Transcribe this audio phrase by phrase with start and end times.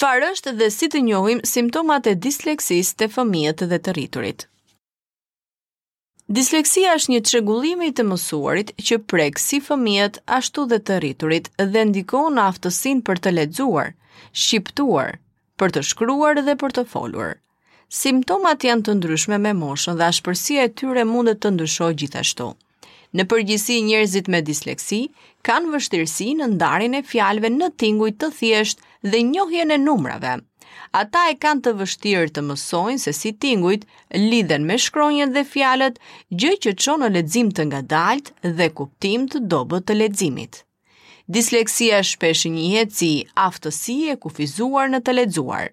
[0.00, 4.44] Çfarë është dhe si të njohim simptomat e disleksisë te fëmijët dhe të rriturit?
[6.38, 11.50] Disleksia është një çrregullim i të mësuarit që prek si fëmijët ashtu dhe të rriturit
[11.74, 13.92] dhe ndikon aftësin aftësinë për të lexuar,
[14.44, 15.10] shqiptuar,
[15.60, 17.36] për të shkruar dhe për të folur.
[18.00, 22.50] Simptomat janë të ndryshme me moshën dhe ashpërsia e tyre mundet të ndryshojë gjithashtu
[23.18, 24.98] në përgjithësi njerëzit me disleksi
[25.48, 30.34] kanë vështirësi në ndarjen e fjalëve në tingujt të thjesht dhe njohjen e numrave.
[31.00, 33.86] Ata e kanë të vështirë të mësojnë se si tingujt
[34.18, 35.98] lidhen me shkronjën dhe fjalët,
[36.42, 40.60] gjë që çon në lexim të ngadalt dhe kuptim të dobët të leximit.
[41.38, 43.10] Disleksia shpesh njihet si
[43.48, 45.70] aftësi e kufizuar në të lexuar.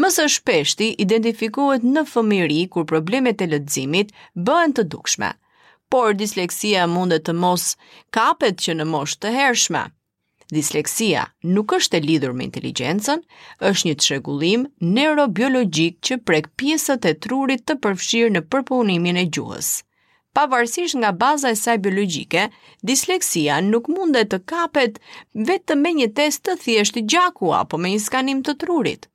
[0.00, 5.32] Më së shpeshti identifikohet në fëmijëri kur problemet e leximit bëhen të dukshme
[5.92, 7.66] por disleksia mundet të mos
[8.16, 9.84] kapet që në moshë të hershme.
[10.54, 13.22] Disleksia nuk është e lidhur me inteligjencën,
[13.70, 19.72] është një çrregullim neurobiologjik që prek pjesët e trurit të përfshirë në përpunimin e gjuhës.
[20.36, 22.46] Pavarësisht nga baza e saj biologjike,
[22.88, 25.00] disleksia nuk mundet të kapet
[25.50, 29.08] vetëm me një test të thjeshtë gjaku apo me një skanim të trurit.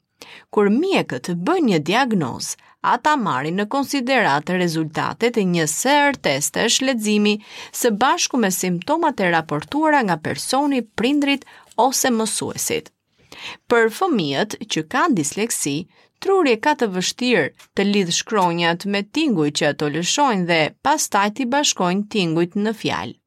[0.55, 2.49] Kur mjekët bëjnë një diagnoz,
[2.93, 7.35] ata marrin në konsideratë rezultatet e një SR testesh leximi
[7.81, 11.45] së bashku me simptomat e raportuara nga personi prindrit
[11.87, 12.89] ose mësuesit.
[13.71, 15.75] Për fëmijët që kanë disleksi,
[16.21, 17.45] truri ka të vështirë
[17.77, 23.17] të lidh shkronjat me tinguj që ato lëshojnë dhe pastaj i bashkojnë tingujt në fjalë.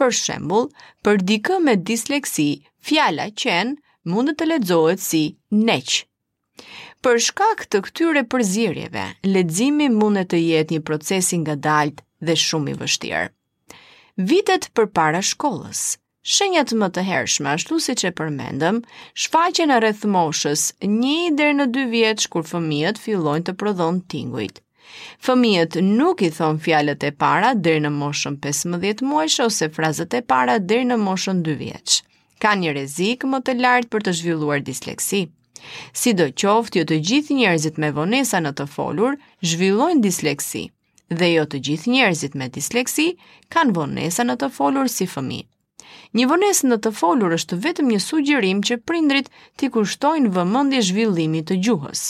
[0.00, 0.66] Për shembull,
[1.06, 2.48] për dikë me disleksi,
[2.90, 3.76] fjala qen
[4.12, 5.22] mund të lexohet si
[5.60, 5.94] neq
[7.06, 12.72] Për shkak të këtyre përzirjeve, leximi mund të jetë një proces i ngadalt dhe shumë
[12.72, 13.24] i vështirë.
[14.30, 15.82] Vitet përpara shkollës,
[16.36, 18.78] shenjat më të hershme, ashtu siç e përmendëm,
[19.24, 24.62] shfaqen rreth moshës 1 deri në 2 vjeç kur fëmijët fillojnë të prodhojnë tingujt.
[25.26, 30.20] Fëmijët nuk i thon fjalët e para deri në moshën 15 muajsh ose frazët e
[30.32, 31.96] para deri në moshën 2 vjeç.
[32.44, 35.24] Ka një rezik më të lartë për të zhvilluar disleksi.
[35.96, 39.14] Si do qoftë, jo të gjithë njerëzit me vonesa në të folur
[39.50, 40.64] zhvillojnë disleksi,
[41.20, 43.06] dhe jo të gjithë njerëzit me disleksi
[43.56, 45.42] kanë vonesa në të folur si fëmi.
[46.18, 51.48] Një vonesë në të folur është vetëm një sugjerim që prindrit t'i kushtojnë vëmendje zhvillimit
[51.50, 52.04] të gjuhës.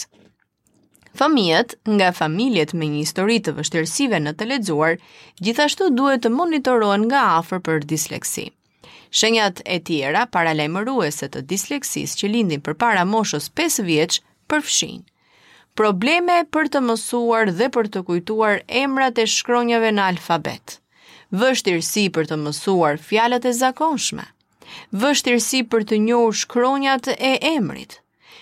[1.16, 4.98] Fëmijët nga familjet me një histori të vështirësive në të lexuar
[5.46, 8.44] gjithashtu duhet të monitorohen nga afër për disleksi.
[9.10, 14.18] Shenjat e tjera para lajmëruese të disleksisë që lindin përpara moshës 5 vjeç
[14.50, 15.04] përfshin
[15.78, 20.78] probleme për të mësuar dhe për të kujtuar emrat e shkronjave në alfabet.
[21.42, 24.24] Vështirësi për të mësuar fjalët e zakonshme.
[25.02, 27.98] Vështirësi për të njohur shkronjat e emrit.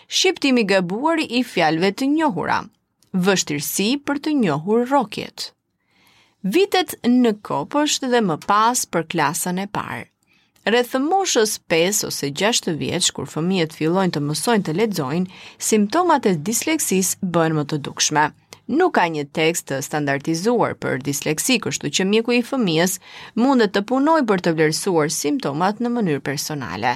[0.06, 2.60] Shqiptimi i gabuar i fjalëve të njohura.
[3.26, 5.48] Vështirësi për të njohur rrokjet.
[6.46, 10.04] Vitet në kopësht dhe më pas për klasën e parë.
[10.64, 15.28] Rreth moshës 5 ose 6 vjeç kur fëmijët fillojnë të mësojnë të lexojnë,
[15.66, 18.22] simptomat e disleksisë bëhen më të dukshme.
[18.78, 22.94] Nuk ka një tekst të standardizuar për disleksi, kështu që mjeku i fëmijës
[23.44, 26.94] mundet të punoj për të vlerësuar simptomat në mënyrë personale.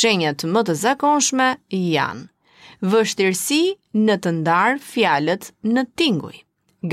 [0.00, 1.48] Shenjat më të zakonshme
[1.78, 3.62] janë vështirësi
[4.06, 6.36] në të ndarë fjalët në tinguj,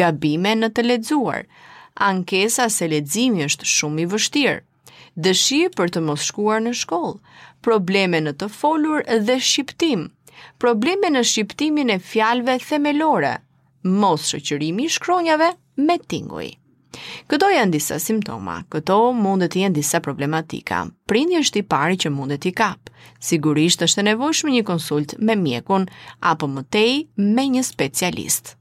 [0.03, 1.43] gabime në të ledzuar,
[2.11, 4.61] ankesa se ledzimi është shumë i vështirë,
[5.21, 7.19] Dëshirë për të mos shkuar në shkollë,
[7.65, 10.07] probleme në të folur dhe shqiptim,
[10.63, 13.35] probleme në shqiptimin e fjalëve themelore,
[14.01, 15.51] mos shoqërimi i shkronjave
[15.85, 16.47] me tinguj.
[17.29, 20.81] Këto janë disa simptoma, këto mund të jenë disa problematika.
[21.09, 22.89] Prindi është i pari që mundet i kap.
[23.29, 25.87] Sigurisht është e nevojshme një konsult me mjekun
[26.33, 26.91] apo më tej
[27.37, 28.57] me një specialist.